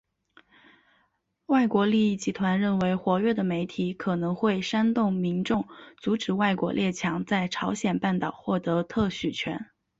[1.45, 9.69] 外国利益集团认为活跃的媒体可能会煽动民众阻止外国列强在朝鲜半岛获得特许权。